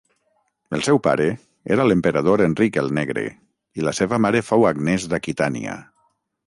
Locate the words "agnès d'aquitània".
4.75-5.81